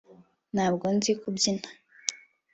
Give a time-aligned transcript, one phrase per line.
[0.53, 1.67] Ntabwo nzi kubyina